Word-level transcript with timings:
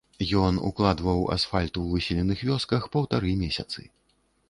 Ён 0.43 0.55
укладваў 0.69 1.21
асфальт 1.35 1.73
у 1.83 1.85
выселеных 1.93 2.37
вёсках 2.51 2.91
паўтары 2.97 3.39
месяцы. 3.47 3.79